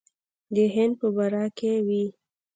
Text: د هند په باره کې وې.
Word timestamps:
د 0.55 0.57
هند 0.73 0.93
په 1.01 1.07
باره 1.15 1.43
کې 1.57 1.73
وې. 1.85 2.05